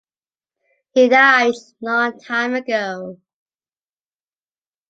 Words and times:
He 0.95 1.09
died 1.09 1.53
a 1.53 1.85
longtime 1.85 2.55
ago. 2.55 3.17